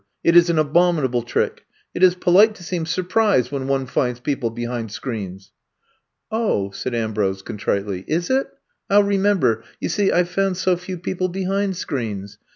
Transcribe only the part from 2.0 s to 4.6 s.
is polite to seem surprised when one finds people